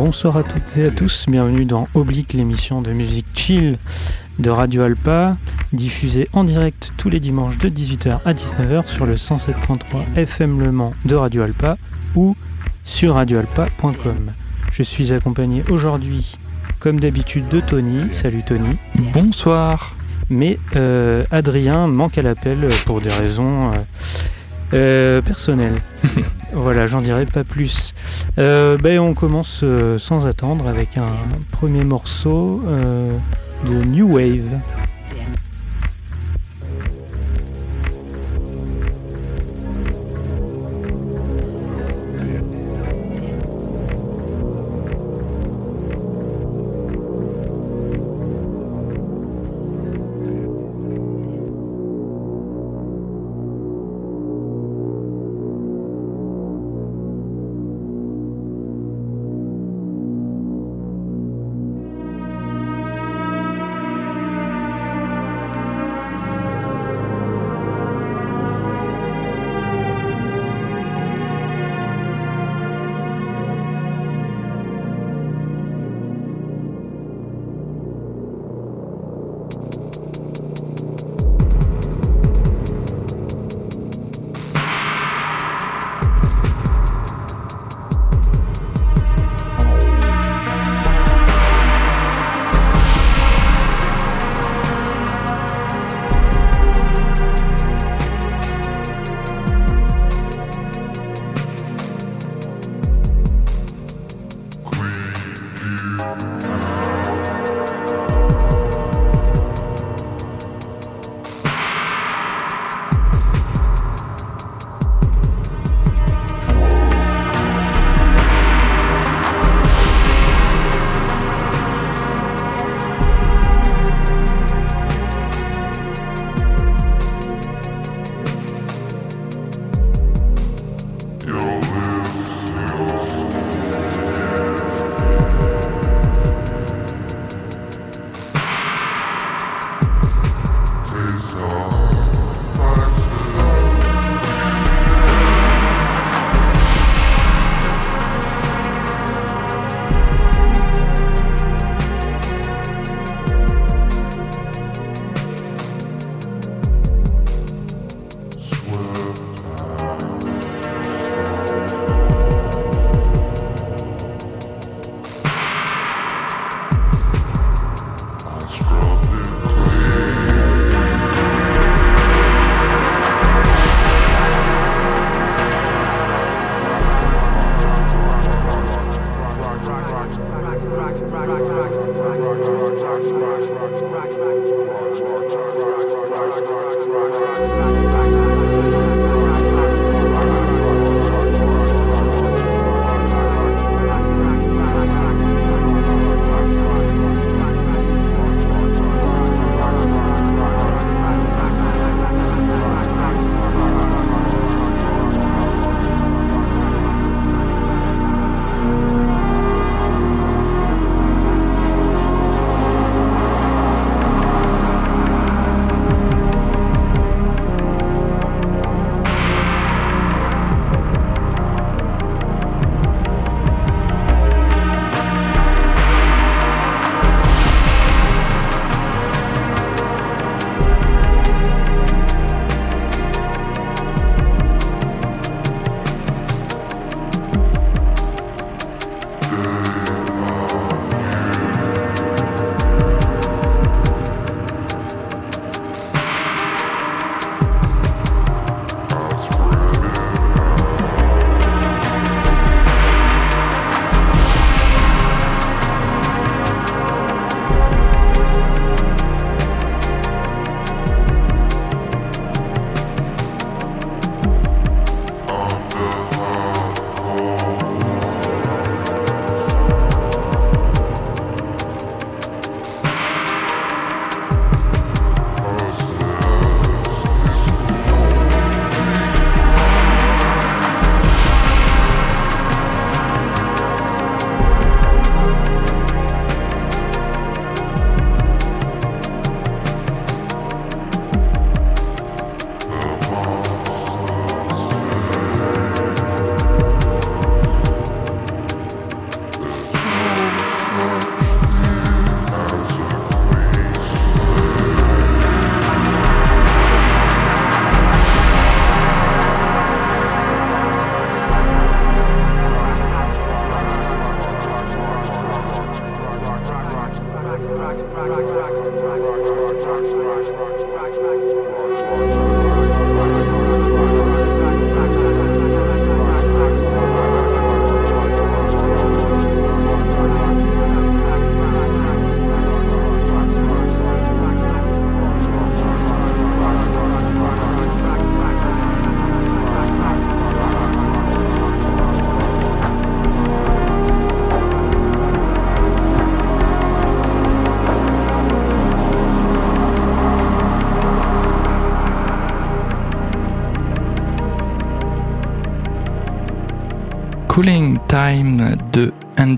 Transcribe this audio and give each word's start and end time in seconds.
Bonsoir 0.00 0.36
à 0.36 0.44
toutes 0.44 0.76
et 0.76 0.86
à 0.86 0.90
tous, 0.92 1.26
bienvenue 1.26 1.64
dans 1.64 1.88
Oblique, 1.92 2.32
l'émission 2.32 2.82
de 2.82 2.92
musique 2.92 3.26
chill 3.34 3.78
de 4.38 4.48
Radio 4.48 4.82
Alpa, 4.82 5.36
diffusée 5.72 6.28
en 6.32 6.44
direct 6.44 6.92
tous 6.96 7.10
les 7.10 7.18
dimanches 7.18 7.58
de 7.58 7.68
18h 7.68 8.20
à 8.24 8.32
19h 8.32 8.86
sur 8.86 9.06
le 9.06 9.16
107.3 9.16 10.14
FM 10.14 10.60
Le 10.60 10.70
Mans 10.70 10.94
de 11.04 11.16
Radio 11.16 11.42
Alpa 11.42 11.76
ou 12.14 12.36
sur 12.84 13.14
radioalpa.com. 13.14 14.34
Je 14.70 14.84
suis 14.84 15.12
accompagné 15.12 15.64
aujourd'hui, 15.68 16.36
comme 16.78 17.00
d'habitude, 17.00 17.48
de 17.48 17.58
Tony. 17.58 18.12
Salut 18.12 18.44
Tony. 18.44 18.76
Bonsoir. 19.12 19.96
Mais 20.30 20.60
euh, 20.76 21.24
Adrien 21.32 21.88
manque 21.88 22.18
à 22.18 22.22
l'appel 22.22 22.68
pour 22.86 23.00
des 23.00 23.10
raisons 23.10 23.72
euh, 23.72 23.78
euh, 24.74 25.22
personnelles. 25.22 25.80
voilà, 26.52 26.86
j'en 26.86 27.00
dirai 27.00 27.26
pas 27.26 27.44
plus. 27.44 27.94
ben, 28.36 28.98
on 28.98 29.14
commence 29.14 29.64
sans 29.98 30.26
attendre 30.26 30.68
avec 30.68 30.96
un 30.96 31.12
premier 31.50 31.84
morceau 31.84 32.62
de 33.66 33.84
New 33.84 34.14
Wave. 34.14 34.60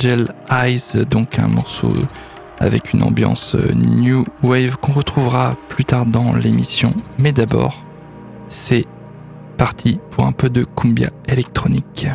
Angel 0.00 0.32
Eyes, 0.50 1.04
donc 1.10 1.38
un 1.38 1.48
morceau 1.48 1.92
avec 2.58 2.94
une 2.94 3.02
ambiance 3.02 3.54
new 3.54 4.24
wave 4.42 4.78
qu'on 4.78 4.92
retrouvera 4.92 5.56
plus 5.68 5.84
tard 5.84 6.06
dans 6.06 6.32
l'émission. 6.32 6.88
Mais 7.18 7.32
d'abord, 7.32 7.82
c'est 8.48 8.86
parti 9.58 10.00
pour 10.10 10.24
un 10.24 10.32
peu 10.32 10.48
de 10.48 10.64
cumbia 10.64 11.10
électronique. 11.28 12.06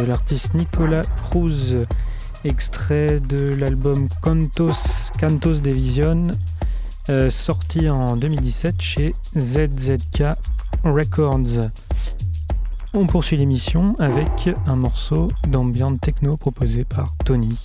De 0.00 0.06
l'artiste 0.06 0.54
Nicolas 0.54 1.02
Cruz, 1.02 1.76
extrait 2.44 3.20
de 3.20 3.54
l'album 3.54 4.08
Cantos, 4.22 5.10
Cantos 5.18 5.60
Division, 5.60 6.28
euh, 7.10 7.28
sorti 7.28 7.90
en 7.90 8.16
2017 8.16 8.80
chez 8.80 9.14
ZZK 9.36 10.22
Records. 10.84 11.70
On 12.94 13.06
poursuit 13.06 13.36
l'émission 13.36 13.94
avec 13.98 14.48
un 14.66 14.76
morceau 14.76 15.28
d'ambient 15.46 15.94
techno 15.96 16.38
proposé 16.38 16.84
par 16.84 17.12
Tony. 17.24 17.58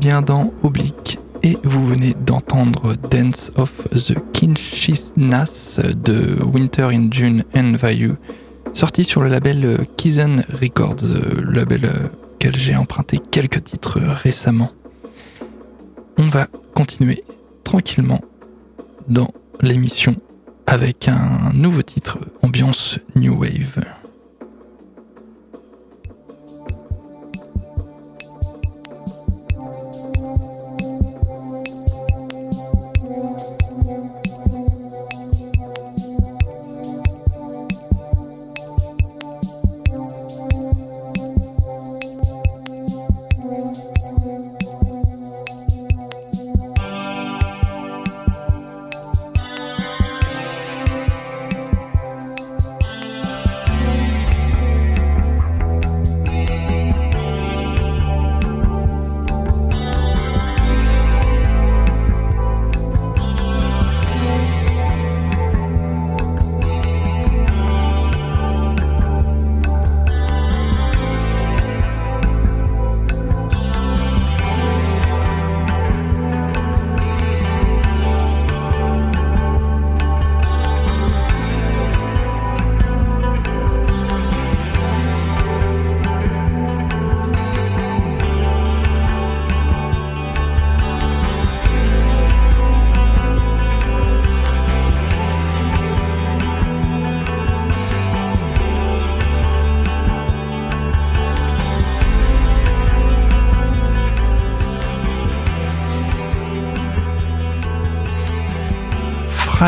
Bien 0.00 0.22
dans 0.22 0.52
Oblique 0.62 1.18
et 1.42 1.58
vous 1.62 1.84
venez 1.84 2.14
d'entendre 2.14 2.94
Dance 3.10 3.52
of 3.56 3.70
the 3.90 4.14
Kinshinas 4.32 5.78
de 5.78 6.42
Winter 6.42 6.88
in 6.90 7.08
June 7.10 7.44
and 7.54 7.74
Vayu, 7.76 8.14
sorti 8.72 9.04
sur 9.04 9.22
le 9.22 9.28
label 9.28 9.86
Kizen 9.98 10.44
Records, 10.58 11.04
le 11.04 11.52
label 11.52 12.10
auquel 12.34 12.56
j'ai 12.56 12.76
emprunté 12.76 13.18
quelques 13.18 13.62
titres 13.62 14.00
récemment. 14.00 14.70
On 16.16 16.28
va 16.28 16.48
continuer 16.74 17.22
tranquillement 17.62 18.22
dans 19.06 19.28
l'émission 19.60 20.16
avec 20.66 21.08
un 21.08 21.52
nouveau 21.52 21.82
titre 21.82 22.18
ambiance 22.42 22.98
New 23.16 23.38
Wave. 23.38 23.84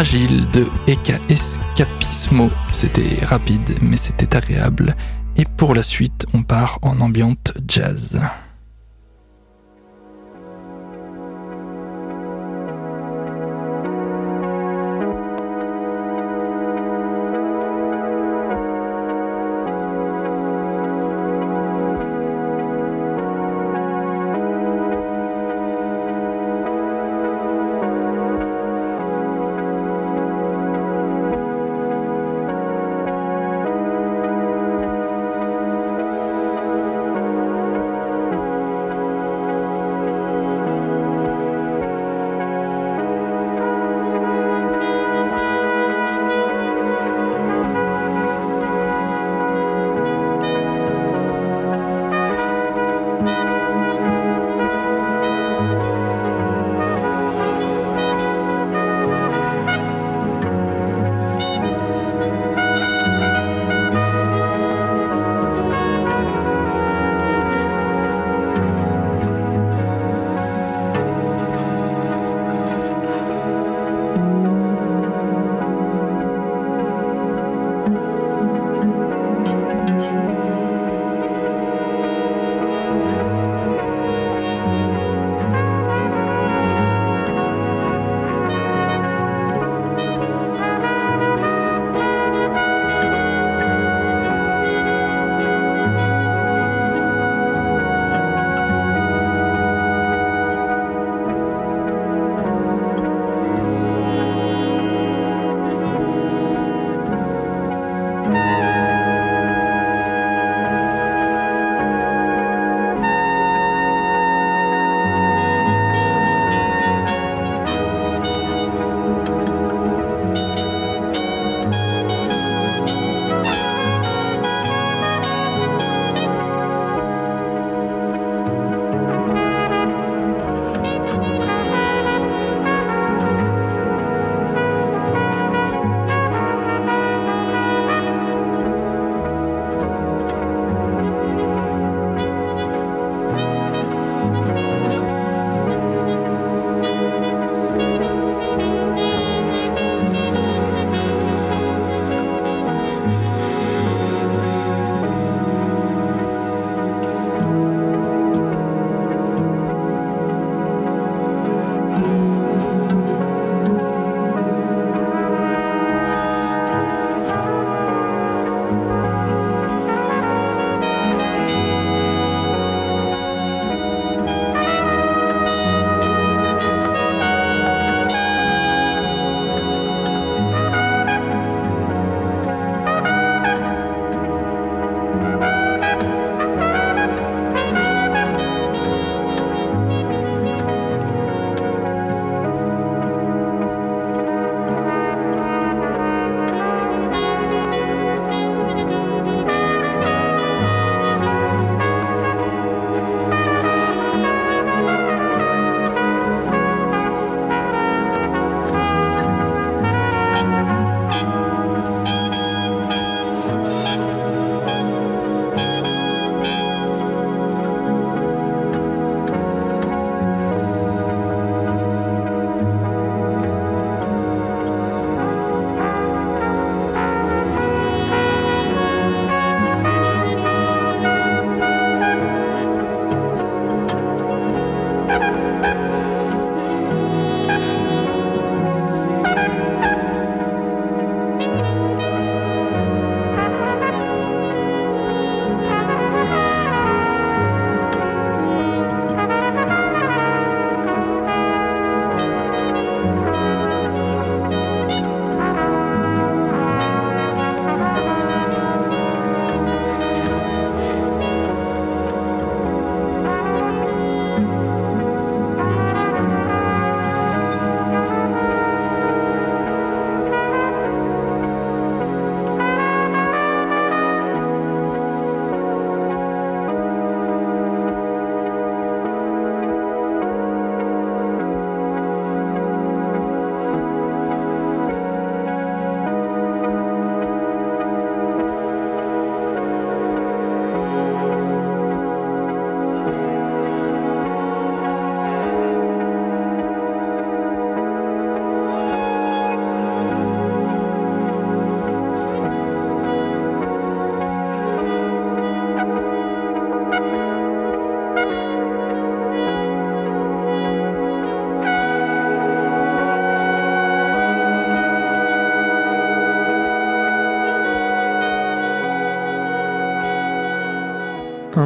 Fragile 0.03 0.51
de 0.51 0.67
Eka 0.89 1.17
Escapismo. 1.29 2.51
C'était 2.73 3.25
rapide, 3.25 3.79
mais 3.81 3.97
c'était 3.97 4.35
agréable. 4.35 4.97
Et 5.37 5.45
pour 5.45 5.77
la 5.77 5.85
suite, 5.85 6.27
on 6.35 6.43
part 6.43 6.81
en 6.83 7.01
ambiante 7.01 7.53
jazz. 7.69 8.21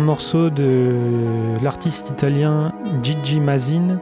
Morceau 0.06 0.50
de 0.50 0.94
l'artiste 1.64 2.10
italien 2.10 2.72
Gigi 3.02 3.40
Mazin 3.40 4.00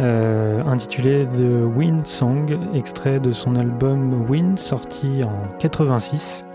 euh, 0.00 0.64
intitulé 0.64 1.26
The 1.26 1.76
Wind 1.76 2.06
Song, 2.06 2.58
extrait 2.74 3.20
de 3.20 3.30
son 3.30 3.54
album 3.54 4.24
Wind 4.30 4.58
sorti 4.58 5.22
en 5.22 5.54
86 5.58 6.46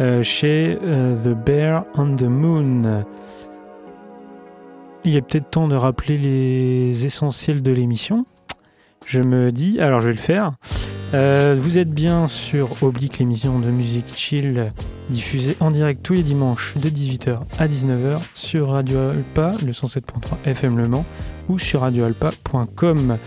euh, 0.00 0.20
chez 0.20 0.80
euh, 0.82 1.14
The 1.14 1.28
Bear 1.28 1.84
on 1.94 2.16
the 2.16 2.24
Moon. 2.24 3.04
Il 5.04 5.14
est 5.14 5.22
peut-être 5.22 5.50
temps 5.50 5.68
de 5.68 5.76
rappeler 5.76 6.18
les 6.18 7.06
essentiels 7.06 7.62
de 7.62 7.70
l'émission. 7.70 8.26
Je 9.06 9.22
me 9.22 9.52
dis, 9.52 9.80
alors 9.80 10.00
je 10.00 10.06
vais 10.06 10.14
le 10.14 10.18
faire. 10.18 10.54
Euh, 11.14 11.54
vous 11.58 11.76
êtes 11.76 11.90
bien 11.90 12.26
sur 12.26 12.82
Oblique, 12.82 13.18
l'émission 13.18 13.58
de 13.58 13.70
musique 13.70 14.16
chill 14.16 14.72
diffusée 15.10 15.56
en 15.60 15.70
direct 15.70 16.02
tous 16.02 16.14
les 16.14 16.22
dimanches 16.22 16.74
de 16.78 16.88
18h 16.88 17.40
à 17.58 17.68
19h 17.68 18.18
sur 18.32 18.70
Radio 18.70 18.98
Alpa, 18.98 19.52
le 19.64 19.72
107.3 19.72 20.36
FM 20.46 20.78
Le 20.78 20.88
Mans 20.88 21.04
ou 21.50 21.58
sur 21.58 21.82
radioalpa.com. 21.82 23.18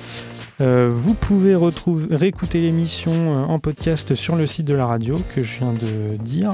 Euh, 0.61 0.89
vous 0.91 1.13
pouvez 1.13 1.53
retrouver, 1.53 2.15
réécouter 2.15 2.59
l'émission 2.59 3.11
euh, 3.11 3.43
en 3.43 3.59
podcast 3.59 4.15
sur 4.15 4.35
le 4.35 4.47
site 4.47 4.65
de 4.65 4.73
la 4.73 4.87
radio 4.87 5.19
que 5.35 5.43
je 5.43 5.59
viens 5.59 5.73
de 5.73 6.15
dire 6.17 6.53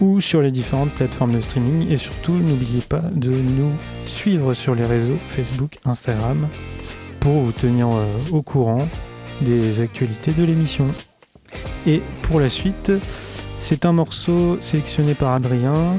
ou 0.00 0.20
sur 0.20 0.40
les 0.40 0.52
différentes 0.52 0.92
plateformes 0.92 1.32
de 1.32 1.40
streaming 1.40 1.90
et 1.90 1.96
surtout 1.96 2.32
n'oubliez 2.32 2.82
pas 2.82 3.02
de 3.12 3.30
nous 3.30 3.72
suivre 4.04 4.54
sur 4.54 4.76
les 4.76 4.84
réseaux 4.84 5.18
Facebook, 5.26 5.78
Instagram 5.84 6.46
pour 7.18 7.40
vous 7.40 7.52
tenir 7.52 7.88
au 8.30 8.40
courant 8.40 8.86
des 9.40 9.80
actualités 9.80 10.32
de 10.32 10.44
l'émission. 10.44 10.88
Et 11.86 12.02
pour 12.22 12.40
la 12.40 12.48
suite, 12.48 12.92
c'est 13.56 13.84
un 13.84 13.92
morceau 13.92 14.58
sélectionné 14.60 15.14
par 15.14 15.34
Adrien. 15.34 15.98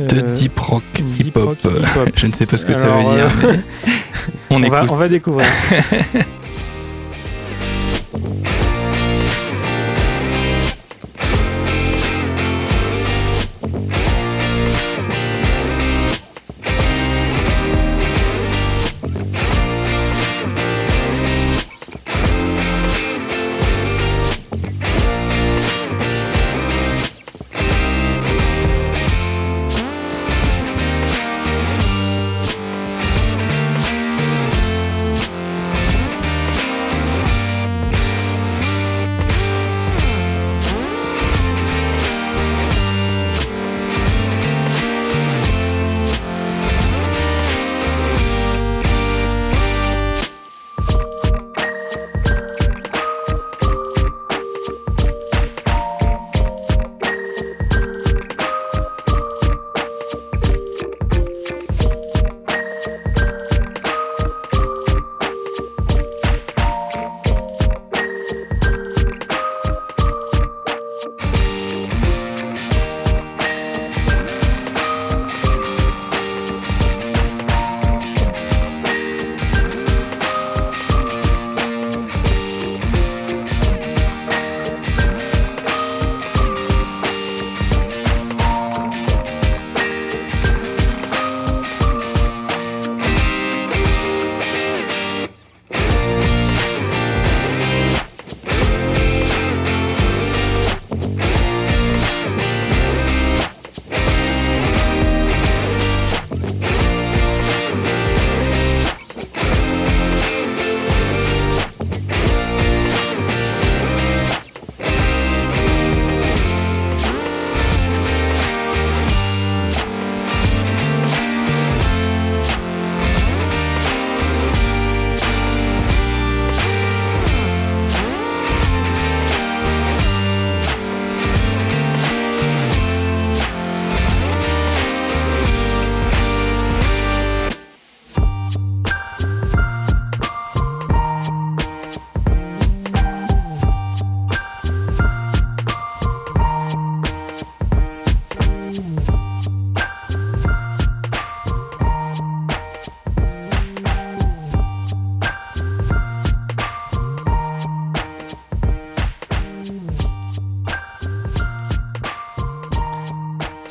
Euh, 0.00 0.06
de 0.06 0.20
deep 0.32 0.58
rock 0.58 0.82
hip 1.18 1.36
hop. 1.36 1.58
Je 2.14 2.26
ne 2.26 2.32
sais 2.32 2.46
pas 2.46 2.56
ce 2.56 2.64
que 2.64 2.72
ça 2.72 2.86
veut 2.86 3.14
dire. 3.14 3.30
Euh, 3.44 3.56
on, 4.50 4.60
va, 4.60 4.86
on 4.88 4.96
va 4.96 5.08
découvrir. 5.08 5.46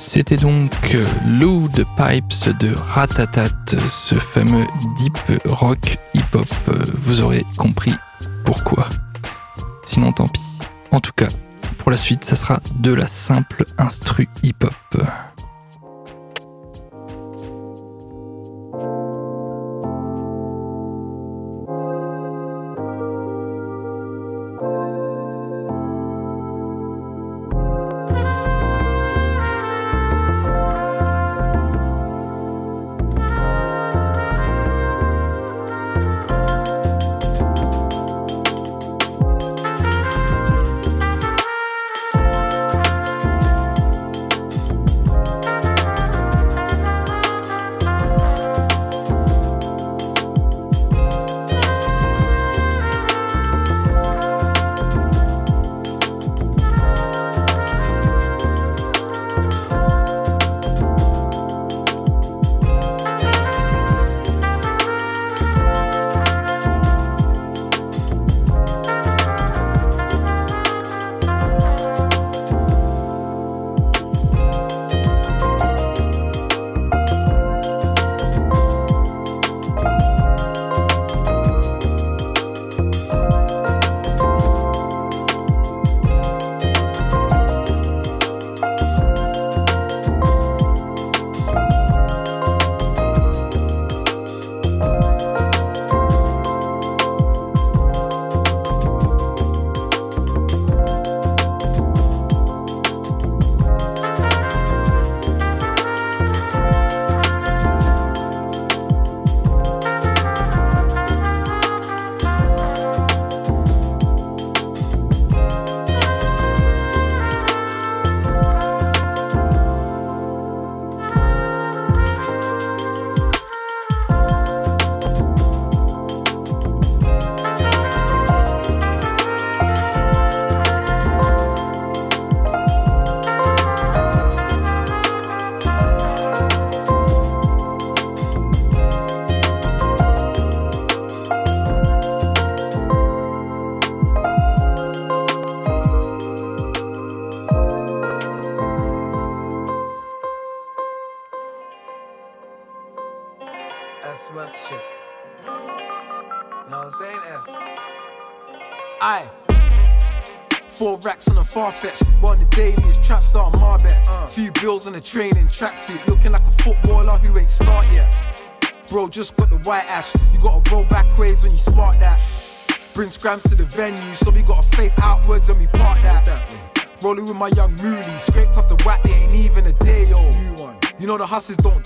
C'était 0.03 0.35
donc 0.35 0.95
euh, 0.95 1.05
Load 1.25 1.85
Pipes 1.95 2.57
de 2.59 2.73
Ratatat, 2.75 3.49
ce 3.87 4.15
fameux 4.15 4.65
deep 4.97 5.17
rock 5.45 5.99
hip-hop. 6.13 6.47
Euh, 6.67 6.73
vous 7.03 7.21
aurez 7.21 7.45
compris 7.55 7.93
pourquoi. 8.43 8.89
Sinon, 9.85 10.11
tant 10.11 10.27
pis. 10.27 10.41
En 10.91 10.99
tout 10.99 11.13
cas, 11.15 11.27
pour 11.77 11.91
la 11.91 11.97
suite, 11.97 12.25
ça 12.25 12.35
sera 12.35 12.59
de 12.79 12.91
la 12.91 13.07
simple 13.07 13.63
instru 13.77 14.27
hip-hop. 14.43 14.73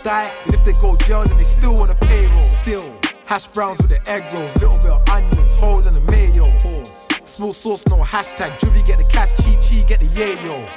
Hustlers 0.06 0.46
and 0.46 0.54
if 0.54 0.64
they 0.64 0.74
go 0.74 0.96
jail, 0.96 1.24
then 1.24 1.38
they 1.38 1.44
still 1.44 1.74
want 1.74 1.92
a 1.92 1.96
payroll. 1.96 2.32
Still, 2.64 2.94
hash 3.26 3.48
browns 3.48 3.78
with 3.80 3.90
the 3.90 4.10
egg 4.10 4.32
rolls, 4.34 4.54
little 4.58 4.78
bit 4.78 4.92
of 4.92 5.10
onions, 5.10 5.56
holding 5.56 5.94
the 5.94 6.02
mayo. 6.02 6.46
Pause. 6.60 7.08
Small 7.24 7.54
sauce, 7.54 7.86
no 7.88 7.98
hashtag. 7.98 8.52
Juvie 8.60 8.86
get 8.86 8.98
the 8.98 9.04
cash, 9.06 9.32
chi 9.34 9.56
chi 9.56 9.84
get 9.88 10.00
the 10.00 10.08
yayo. 10.08 10.70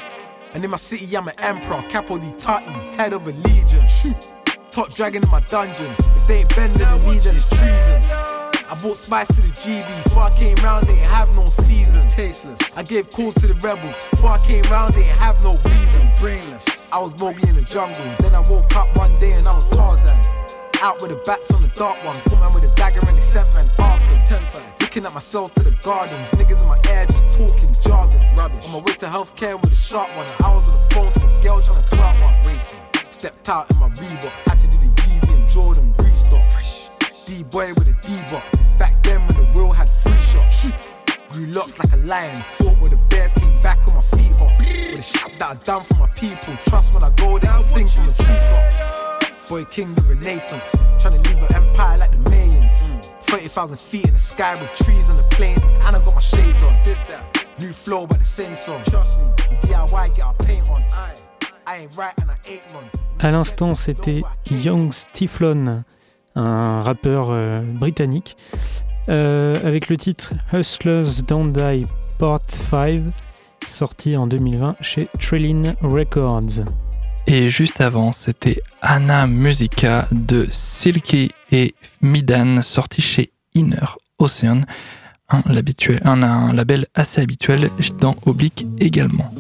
And 0.55 0.65
in 0.65 0.71
my 0.71 0.77
city, 0.77 1.15
I'm 1.17 1.29
an 1.29 1.35
emperor, 1.39 1.83
capo 1.89 2.19
di 2.19 2.33
tati, 2.33 2.73
head 2.97 3.13
of 3.13 3.27
a 3.27 3.33
legion. 3.33 3.85
Top 4.71 4.93
dragon 4.95 5.23
in 5.23 5.31
my 5.31 5.41
dungeon. 5.41 5.91
If 6.17 6.27
they 6.27 6.39
ain't 6.41 6.55
bending 6.57 6.79
the 6.79 6.99
knee, 6.99 7.19
then 7.19 7.37
it's 7.37 7.49
treason. 7.49 8.03
I 8.71 8.79
bought 8.83 8.97
spice 8.97 9.29
to 9.29 9.41
the 9.41 9.49
GB. 9.49 10.05
Before 10.05 10.25
I 10.25 10.31
came 10.31 10.57
round, 10.57 10.87
they 10.87 10.93
ain't 10.93 11.11
have 11.11 11.35
no 11.35 11.47
season. 11.49 12.09
Tasteless. 12.11 12.77
I 12.77 12.83
gave 12.83 13.11
calls 13.11 13.35
to 13.37 13.47
the 13.47 13.55
rebels. 13.55 13.99
Before 14.11 14.31
I 14.31 14.39
came 14.47 14.63
round, 14.65 14.95
they 14.95 15.05
ain't 15.05 15.19
have 15.19 15.43
no 15.43 15.57
reasons. 15.57 16.08
Brainless. 16.21 16.91
I 16.91 16.99
was 16.99 17.17
Mowgli 17.21 17.49
in 17.49 17.55
the 17.55 17.63
jungle. 17.63 17.95
Then 18.19 18.35
I 18.35 18.41
woke 18.41 18.75
up 18.75 18.97
one 18.97 19.17
day 19.21 19.35
and 19.35 19.47
I 19.47 19.55
was 19.55 19.65
Tarzan. 19.67 20.19
Out 20.83 21.01
with 21.01 21.13
the 21.13 21.17
bats 21.25 21.53
on 21.53 21.63
the 21.63 21.69
dark 21.69 22.03
one. 22.05 22.17
Put 22.23 22.41
man 22.41 22.53
with 22.53 22.65
a 22.65 22.75
dagger 22.75 22.99
and 23.07 23.17
they 23.17 23.21
sent 23.21 23.47
man 23.55 23.69
Arkham. 23.79 24.27
Thames 24.27 24.57
Looking 24.81 25.05
at 25.05 25.15
myself 25.15 25.55
to 25.55 25.63
the 25.63 25.71
gardens. 25.85 26.31
Niggas 26.33 26.61
in 26.61 26.67
my 26.67 26.77
ear 26.91 27.07
just 27.07 27.25
talking 27.39 27.73
jargon. 27.81 28.21
Rubbish. 28.37 28.67
On 28.67 28.73
my 28.73 28.79
way 28.79 28.95
to 28.95 29.07
healthcare 29.07 29.61
with 29.61 29.71
a 29.71 29.77
sharp 29.77 30.09
one. 30.17 30.27
I 30.43 30.53
was 30.53 30.69
on 30.69 30.75
the 30.75 30.95
phone 30.95 31.13
to 31.13 31.39
a 31.39 31.43
girl 31.43 31.63
trying 31.63 31.85
to 31.85 31.89
clout 31.89 32.21
one. 32.21 32.35
Race. 32.45 32.75
Stepped 33.11 33.49
out 33.49 33.71
in 33.71 33.77
my 33.79 33.89
Reeboks. 33.91 34.43
Had 34.43 34.59
to 34.59 34.67
do 34.67 34.77
the 34.79 34.91
Yeezy 35.03 35.37
and 35.37 35.49
Jordan 35.49 35.95
restock. 35.99 36.45
Fresh. 36.51 36.89
D-boy 37.27 37.75
with 37.75 37.87
a 37.87 37.97
D-bot. 38.05 38.43
Back 38.77 39.01
then 39.05 39.25
when 39.29 39.37
the 39.37 39.47
wheel 39.55 39.71
had 39.71 39.89
free 39.89 40.19
shots. 40.19 40.67
Grew 41.29 41.47
locks 41.47 41.79
like 41.79 41.93
a 41.93 41.99
lion. 41.99 42.43
A 44.99 45.03
shot 45.03 45.33
that 45.39 45.51
I 45.51 45.55
done 45.65 45.85
for 45.85 45.95
my 45.95 46.09
people. 46.09 46.55
Trust 46.67 46.93
when 46.93 47.05
I 47.05 47.11
go 47.11 47.39
there, 47.39 47.51
I 47.51 47.63
sing 47.63 47.87
from 47.87 48.07
the 48.07 48.13
treetop. 48.13 49.49
Boy 49.49 49.65
King 49.65 49.95
the 49.95 50.03
Renaissance. 50.03 50.75
Trying 50.99 51.23
to 51.23 51.31
leave 51.31 51.43
an 51.43 51.55
empire 51.55 51.99
like 51.99 52.11
the 52.11 52.31
Mayans. 52.31 53.05
30,000 53.23 53.79
feet 53.79 54.05
in 54.07 54.13
the 54.13 54.19
sky 54.19 54.55
with 54.61 54.75
trees 54.75 55.09
on 55.11 55.17
the 55.17 55.23
plane. 55.25 55.59
And 55.85 55.97
I 55.97 56.05
got 56.05 56.15
my 56.15 56.21
shades 56.21 56.63
on. 56.63 56.75
Did 56.85 56.99
that. 57.09 57.47
New 57.61 57.73
flow, 57.73 58.07
but 58.07 58.19
the 58.19 58.25
same 58.25 58.57
song. 58.57 58.83
Trust 58.85 59.19
me. 59.19 59.25
DIY, 59.63 60.17
get 60.17 60.27
our 60.27 60.35
paint 60.35 60.69
on. 60.69 60.83
I 61.67 61.83
ain't 61.83 61.97
right 61.97 62.15
and 62.21 62.31
I 62.31 62.37
ain't 62.47 62.65
wrong. 62.73 62.85
À 63.21 63.31
l'instant, 63.31 63.75
c'était 63.75 64.23
Young 64.51 64.93
Stiflon, 64.93 65.85
un 66.35 66.83
rappeur 66.83 67.29
euh, 67.31 67.63
britannique, 67.63 68.37
euh, 69.09 69.55
avec 69.65 69.89
le 69.89 69.97
titre 69.97 70.35
Hustlers 70.53 71.23
Don't 71.27 71.53
Die 71.53 71.87
Part 72.19 72.41
5, 72.49 73.13
sorti 73.69 74.17
en 74.17 74.27
2020 74.27 74.77
chez 74.81 75.09
Trillin 75.19 75.75
Records. 75.81 76.65
Et 77.27 77.51
juste 77.51 77.81
avant, 77.81 78.13
c'était 78.13 78.61
Anna 78.81 79.27
Musica 79.27 80.09
de 80.13 80.47
Silky 80.49 81.31
et 81.53 81.75
Midan, 82.01 82.63
sorti 82.63 83.03
chez 83.03 83.31
Inner 83.55 83.99
Ocean, 84.19 84.63
un, 85.29 85.43
un, 85.47 86.23
un 86.23 86.53
label 86.53 86.87
assez 86.95 87.21
habituel 87.21 87.71
dans 88.01 88.17
Oblique 88.25 88.67
également. 88.79 89.31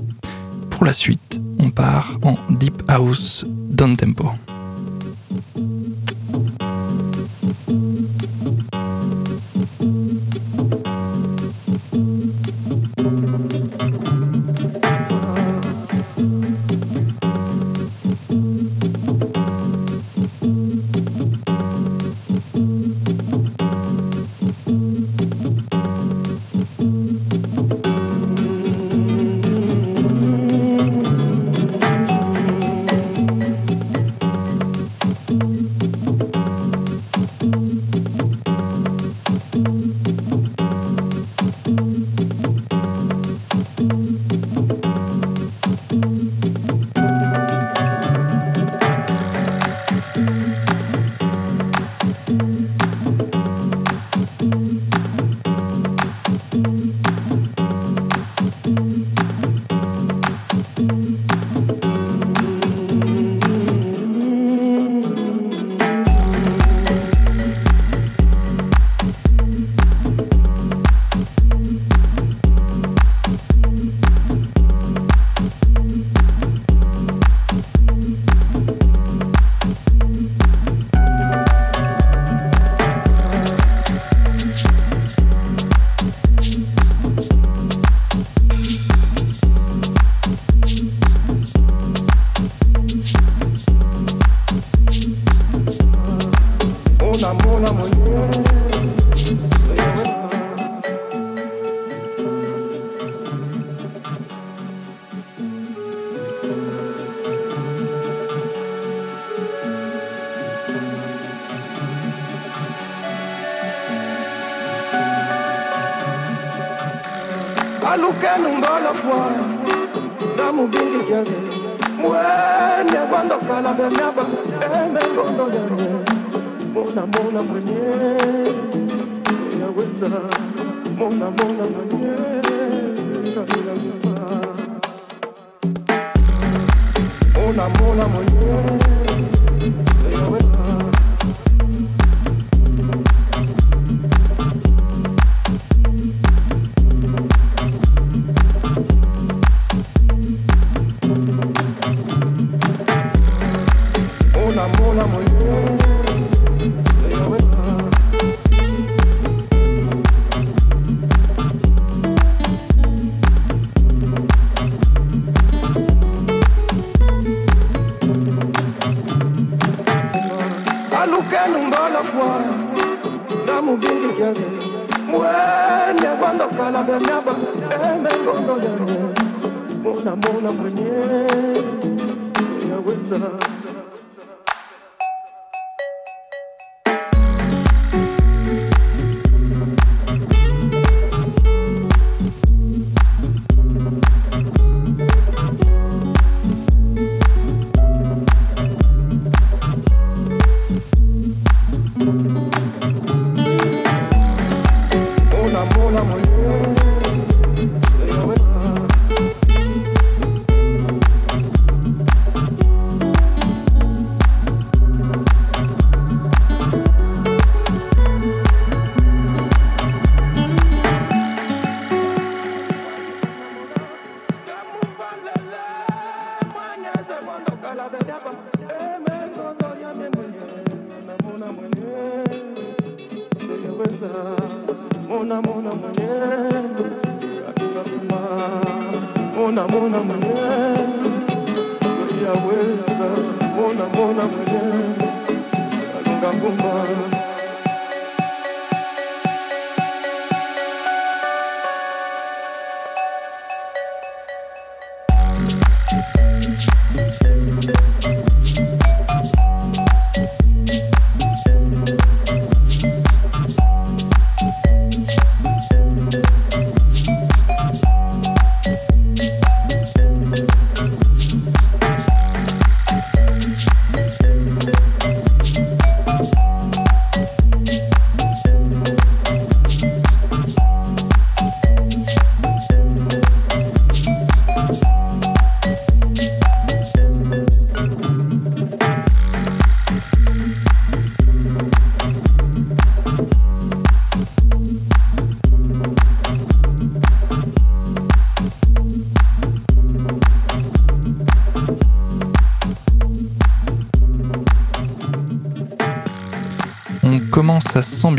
Pour 0.70 0.85
la 0.85 0.93
suite, 0.93 1.41
on 1.59 1.70
part 1.70 2.18
en 2.22 2.37
Deep 2.51 2.83
House 2.89 3.45
Down 3.49 3.97
Tempo. 3.97 4.31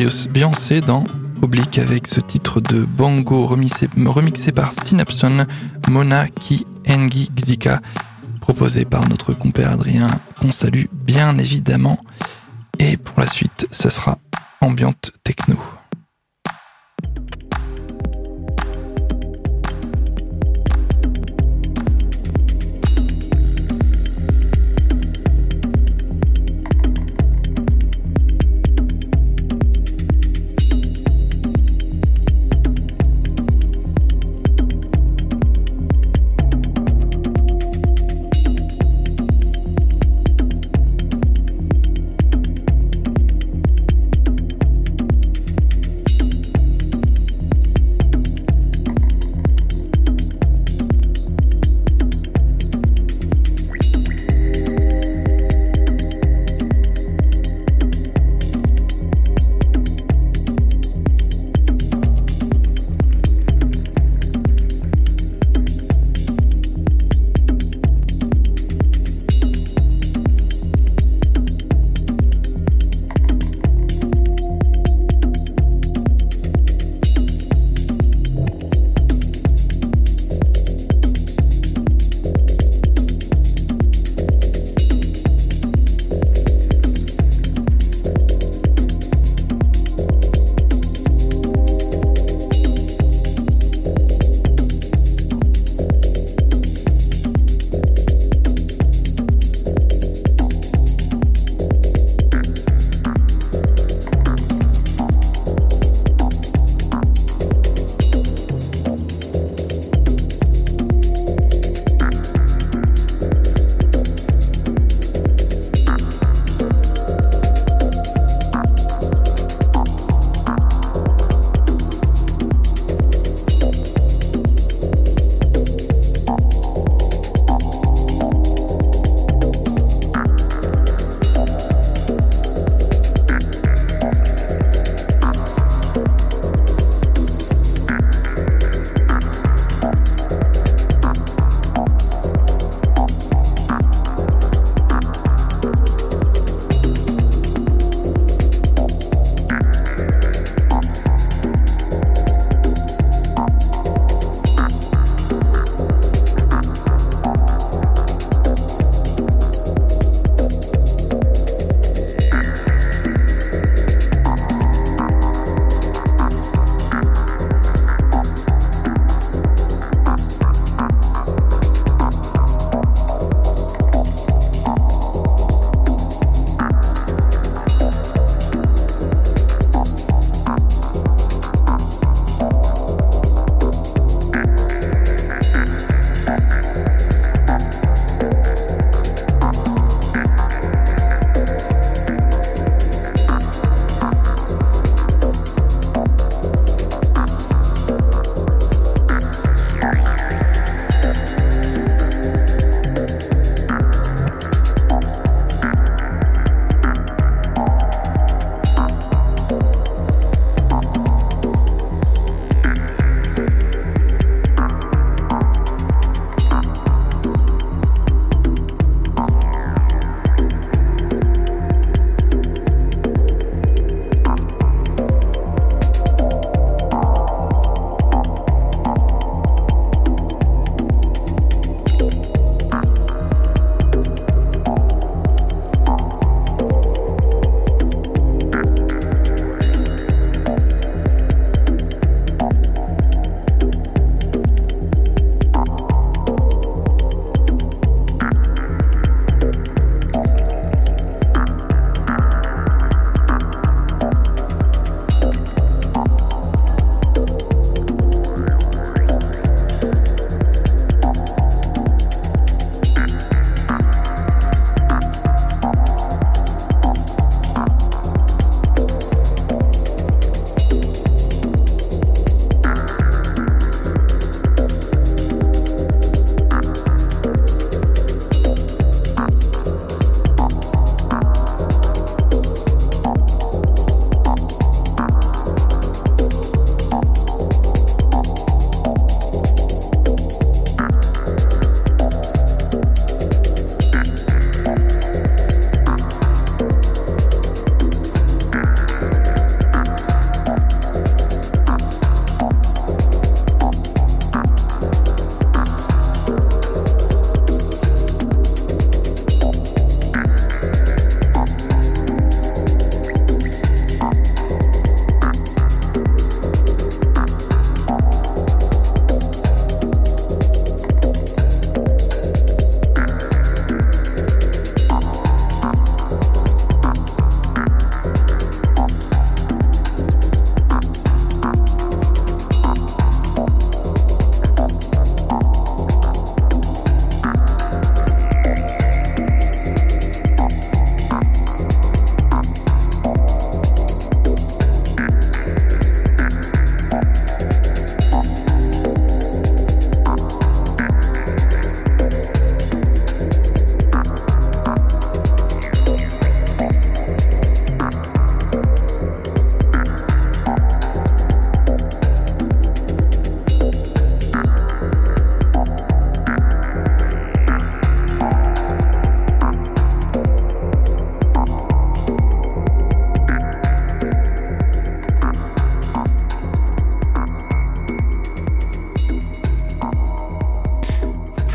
S'ambiancer 0.08 0.80
dans 0.80 1.04
Oblique 1.42 1.78
avec 1.78 2.08
ce 2.08 2.20
titre 2.20 2.62
de 2.62 2.86
Bongo 2.86 3.46
remixé, 3.46 3.90
remixé 4.06 4.52
par 4.52 4.72
Synapson, 4.72 5.46
Mona 5.90 6.28
Ki 6.28 6.66
Engi 6.88 7.30
Xika, 7.36 7.82
proposé 8.40 8.86
par 8.86 9.08
notre 9.10 9.34
compère 9.34 9.72
Adrien, 9.72 10.08
qu'on 10.40 10.52
salue 10.52 10.86
bien 10.94 11.38
évidemment. 11.38 12.00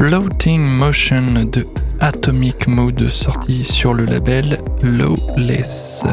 Floating 0.06 0.60
Motion 0.60 1.46
de 1.50 1.66
Atomic 1.98 2.66
Mode 2.66 3.08
sorti 3.08 3.64
sur 3.64 3.94
le 3.94 4.04
label 4.04 4.58
Lawless. 4.82 6.04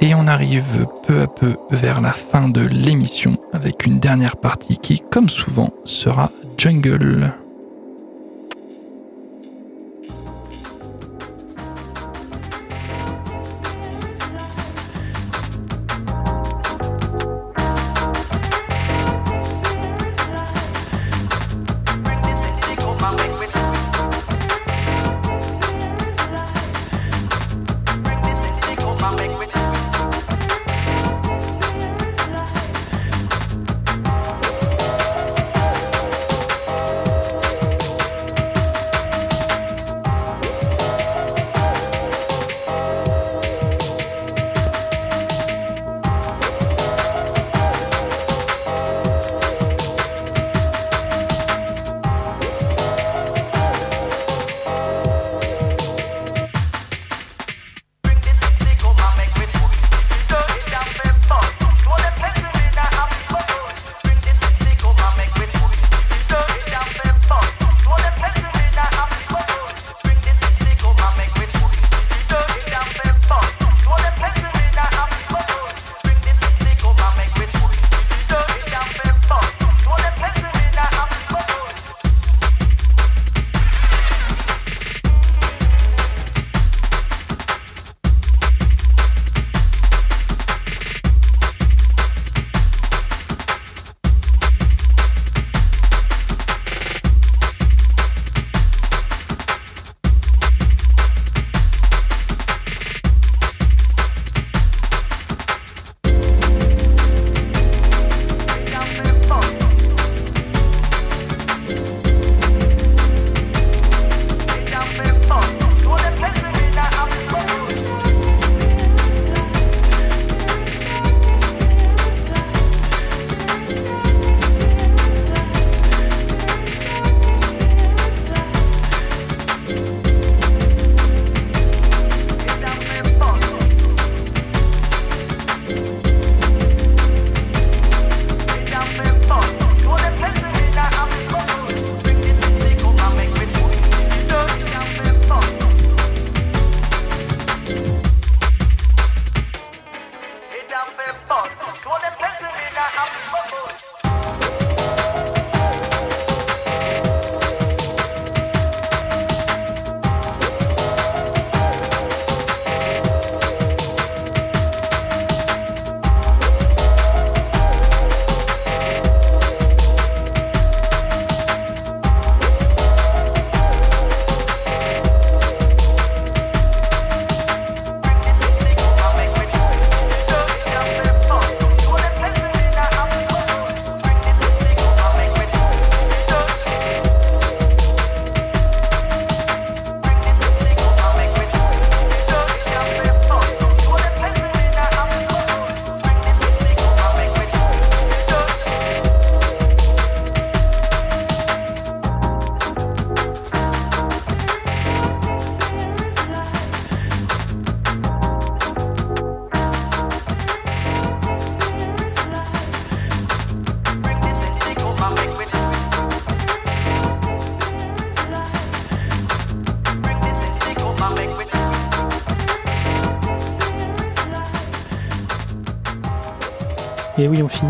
Et 0.00 0.12
on 0.16 0.26
arrive 0.26 0.88
peu 1.06 1.20
à 1.20 1.28
peu 1.28 1.54
vers 1.70 2.00
la 2.00 2.10
fin 2.10 2.48
de 2.48 2.62
l'émission 2.62 3.38
avec 3.52 3.86
une 3.86 4.00
dernière 4.00 4.36
partie 4.36 4.76
qui, 4.76 4.98
comme 4.98 5.28
souvent, 5.28 5.72
sera 5.84 6.32
Jungle. 6.58 7.32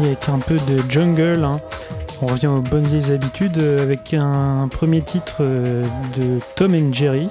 Avec 0.06 0.28
un 0.28 0.38
peu 0.38 0.56
de 0.56 0.88
jungle. 0.88 1.44
hein. 1.44 1.60
On 2.22 2.26
revient 2.26 2.46
aux 2.46 2.60
bonnes 2.60 2.86
vieilles 2.86 3.12
habitudes 3.12 3.58
euh, 3.58 3.82
avec 3.82 4.14
un 4.14 4.68
premier 4.68 5.02
titre 5.02 5.38
euh, 5.40 5.82
de 6.16 6.38
Tom 6.54 6.74
and 6.74 6.92
Jerry 6.92 7.28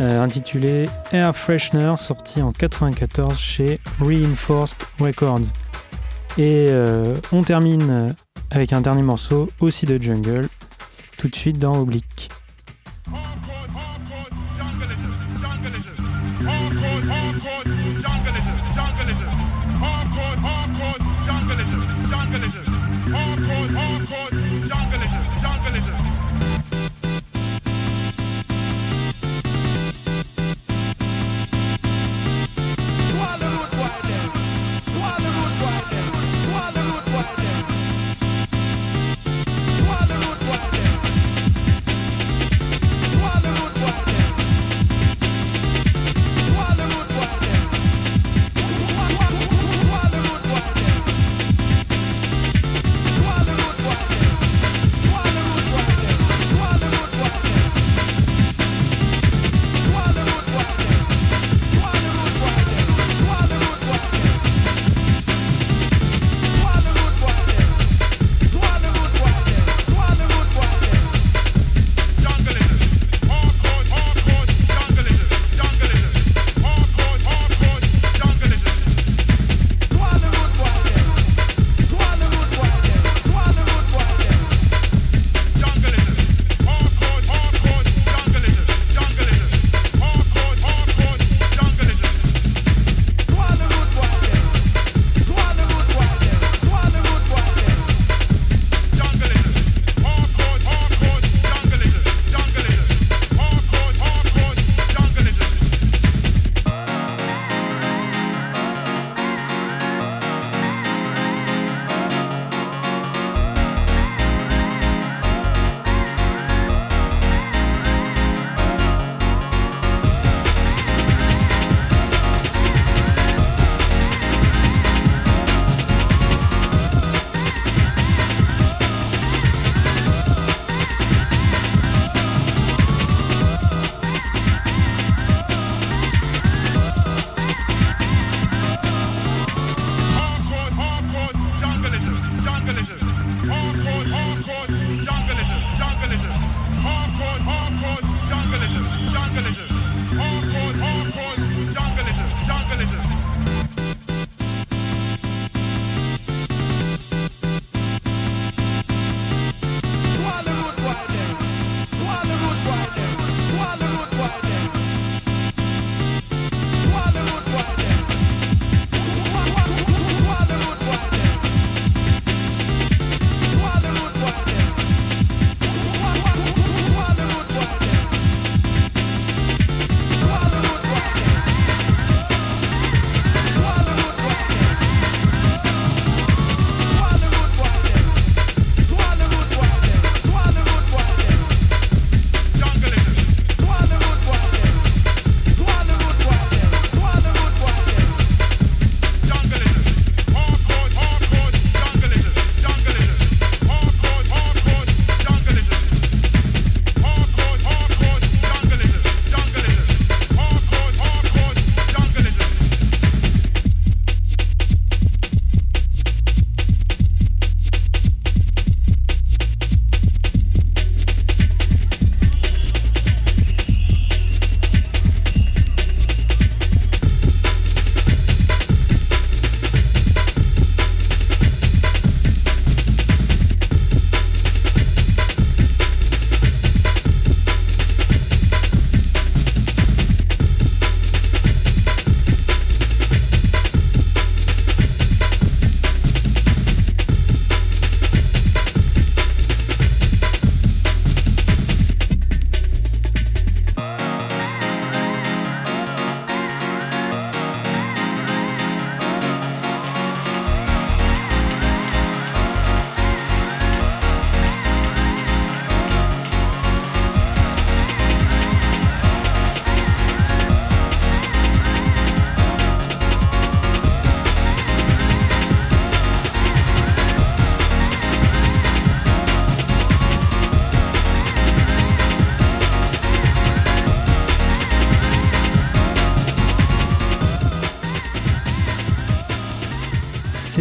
euh, 0.00 0.22
intitulé 0.22 0.88
Air 1.12 1.36
Freshener 1.36 1.94
sorti 1.98 2.40
en 2.40 2.52
94 2.52 3.38
chez 3.38 3.78
Reinforced 4.00 4.78
Records. 5.00 5.48
Et 6.38 6.68
on 7.32 7.42
termine 7.42 8.14
avec 8.52 8.72
un 8.72 8.80
dernier 8.80 9.02
morceau 9.02 9.48
aussi 9.58 9.86
de 9.86 10.00
jungle 10.00 10.48
tout 11.16 11.26
de 11.26 11.34
suite 11.34 11.58
dans 11.58 11.76
Oblique. 11.80 12.30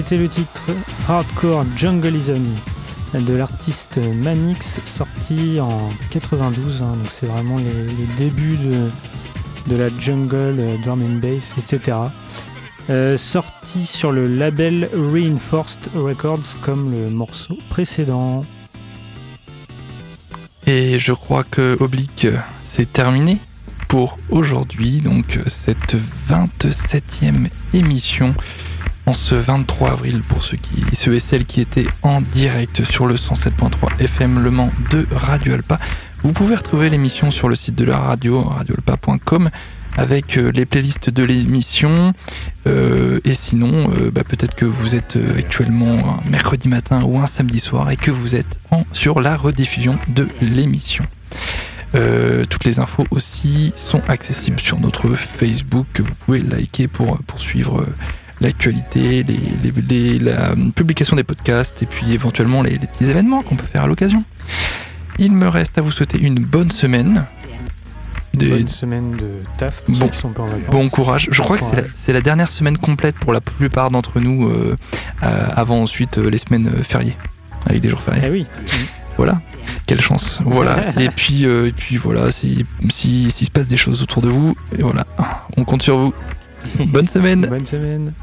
C'était 0.07 0.21
le 0.23 0.29
titre 0.29 0.71
Hardcore 1.09 1.65
Jungleism 1.75 2.45
de 3.13 3.33
l'artiste 3.33 3.99
Manix, 4.23 4.79
sorti 4.85 5.59
en 5.59 5.89
92. 6.11 6.81
hein, 6.81 6.93
donc 6.93 7.07
c'est 7.09 7.25
vraiment 7.25 7.57
les, 7.57 8.05
débuts 8.17 8.55
de, 8.55 8.89
de 9.69 9.75
la 9.75 9.89
jungle, 9.99 10.59
euh, 10.61 10.77
drum 10.85 11.03
and 11.03 11.19
bass, 11.19 11.55
etc. 11.57 11.97
Euh, 12.89 13.17
sorti 13.17 13.85
sur 13.85 14.13
le 14.13 14.27
label 14.27 14.89
Reinforced 14.93 15.89
Records 15.93 16.55
comme 16.61 16.93
le 16.93 17.09
morceau 17.09 17.57
précédent. 17.69 18.45
Et 20.67 20.97
je 20.97 21.11
crois 21.11 21.43
que 21.43 21.75
Oblique, 21.81 22.25
euh, 22.25 22.37
c'est 22.63 22.93
terminé 22.93 23.39
pour 23.89 24.19
aujourd'hui. 24.29 25.01
Donc, 25.01 25.37
cette 25.47 25.97
27e 26.29 27.49
émission 27.73 28.33
en 29.07 29.13
ce 29.13 29.35
23 29.35 29.91
avril 29.91 30.21
pour 30.21 30.43
ceux, 30.43 30.57
qui, 30.57 30.83
ceux 30.93 31.15
et 31.15 31.19
celles 31.19 31.45
qui 31.45 31.61
étaient 31.61 31.87
en 32.03 32.19
direct 32.19 32.83
sur 32.83 33.07
le 33.07 33.15
107.3 33.15 33.99
FM 33.99 34.43
Le 34.43 34.51
Mans 34.51 34.71
de 34.91 35.07
Radio 35.11 35.53
Alpa. 35.53 35.79
Vous 36.23 36.33
pouvez 36.33 36.55
retrouver 36.55 36.89
l'émission 36.89 37.31
sur 37.31 37.47
le 37.47 37.55
site 37.55 37.75
de 37.75 37.85
la 37.85 37.97
radio, 37.97 38.41
radioalpa.com, 38.41 39.49
avec 39.95 40.37
euh, 40.37 40.51
les 40.51 40.65
playlists 40.65 41.09
de 41.09 41.23
l'émission. 41.23 42.13
Euh, 42.67 43.21
et 43.23 43.33
sinon, 43.33 43.89
euh, 43.91 44.11
bah, 44.11 44.25
peut-être 44.25 44.55
que 44.55 44.65
vous 44.65 44.93
êtes 44.93 45.17
actuellement 45.37 46.19
un 46.19 46.29
mercredi 46.29 46.67
matin 46.67 47.01
ou 47.03 47.17
un 47.17 47.27
samedi 47.27 47.59
soir 47.59 47.89
et 47.89 47.95
que 47.95 48.11
vous 48.11 48.35
êtes 48.35 48.59
sur 48.91 49.21
la 49.21 49.37
rediffusion 49.37 49.97
de 50.09 50.27
l'émission. 50.41 51.05
Toutes 52.49 52.65
les 52.65 52.79
infos 52.79 53.07
aussi 53.09 53.73
sont 53.75 54.03
accessibles 54.07 54.59
sur 54.59 54.79
notre 54.79 55.09
Facebook 55.15 55.87
que 55.93 56.03
vous 56.03 56.13
pouvez 56.13 56.41
liker 56.41 56.87
pour, 56.87 57.17
pour 57.25 57.39
suivre 57.39 57.87
l'actualité, 58.41 59.23
les, 59.23 59.39
les- 59.63 59.81
les- 59.89 60.19
la 60.19 60.53
publication 60.75 61.15
des 61.15 61.23
podcasts 61.23 61.81
et 61.83 61.85
puis 61.85 62.13
éventuellement 62.13 62.61
les, 62.61 62.71
les 62.77 62.87
petits 62.87 63.05
événements 63.05 63.41
qu'on 63.43 63.55
peut 63.55 63.65
faire 63.65 63.83
à 63.83 63.87
l'occasion. 63.87 64.23
Il 65.19 65.31
me 65.31 65.47
reste 65.47 65.77
à 65.77 65.81
vous 65.81 65.91
souhaiter 65.91 66.19
une 66.19 66.35
bonne 66.35 66.69
semaine. 66.71 67.25
Des- 68.33 68.49
Bonne 68.49 68.67
semaine 68.67 69.17
de 69.17 69.29
taf 69.57 69.81
pour 69.81 69.95
Bon- 69.95 70.01
ceux 70.01 70.07
qui 70.11 70.17
sont 70.19 70.29
pas 70.29 70.43
en 70.43 70.47
vacances. 70.47 70.69
Bon 70.69 70.89
courage. 70.89 71.27
Je 71.31 71.41
crois 71.41 71.57
que 71.57 71.63
c'est 71.95 72.13
la, 72.13 72.21
dernière 72.21 72.51
semaine 72.51 72.77
complète 72.77 73.15
pour 73.17 73.33
la 73.33 73.41
plupart 73.41 73.89
d'entre 73.89 74.19
nous, 74.19 74.47
euh, 74.47 74.75
euh, 75.23 75.47
avant 75.55 75.81
ensuite 75.81 76.19
euh, 76.19 76.29
les 76.29 76.37
semaines 76.37 76.67
euh, 76.67 76.83
fériées, 76.83 77.17
avec 77.65 77.81
des 77.81 77.89
jours 77.89 78.01
fériés. 78.01 78.21
Eh 78.27 78.29
oui, 78.29 78.45
Voilà, 79.17 79.41
quelle 79.87 80.01
chance. 80.01 80.39
Voilà. 80.45 80.91
et 81.01 81.09
puis, 81.09 81.45
et 81.45 81.71
puis 81.75 81.97
voilà, 81.97 82.29
si, 82.29 82.63
si, 82.89 83.31
s'il 83.31 83.47
se 83.47 83.51
passe 83.51 83.65
des 83.65 83.77
choses 83.77 84.03
autour 84.03 84.21
de 84.21 84.29
vous, 84.29 84.53
et 84.77 84.83
voilà, 84.83 85.07
on 85.57 85.63
compte 85.65 85.81
sur 85.81 85.97
vous. 85.97 86.13
Bonne 86.85 87.07
semaine. 87.07 87.41
bonne 87.47 87.65
semaine. 87.65 88.13